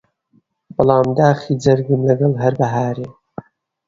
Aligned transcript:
بەڵام 0.75 1.07
داخی 1.19 1.53
جەرگم 1.63 2.01
لەگەڵ 2.09 2.33
هەر 2.43 2.53
بەهارێ 2.59 3.07